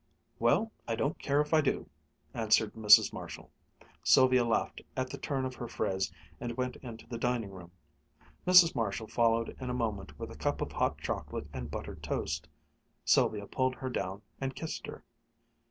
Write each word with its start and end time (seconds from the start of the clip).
"Well, 0.39 0.71
I 0.87 0.95
don't 0.95 1.19
care 1.19 1.41
if 1.41 1.53
I 1.53 1.61
do," 1.61 1.87
answered 2.33 2.73
Mrs. 2.73 3.13
Marshall. 3.13 3.51
Sylvia 4.01 4.43
laughed 4.43 4.81
at 4.97 5.11
the 5.11 5.19
turn 5.19 5.45
of 5.45 5.53
her 5.53 5.67
phrase 5.67 6.11
and 6.39 6.57
went 6.57 6.75
into 6.77 7.05
the 7.05 7.19
dining 7.19 7.51
room. 7.51 7.71
Mrs. 8.47 8.73
Marshall 8.73 9.05
followed 9.09 9.55
in 9.61 9.69
a 9.69 9.75
moment 9.75 10.17
with 10.17 10.31
a 10.31 10.35
cup 10.35 10.59
of 10.59 10.71
hot 10.71 10.97
chocolate 10.97 11.45
and 11.53 11.69
buttered 11.69 12.01
toast. 12.01 12.47
Sylvia 13.05 13.45
pulled 13.45 13.75
her 13.75 13.91
down 13.91 14.23
and 14.39 14.55
kissed 14.55 14.87
her. 14.87 15.03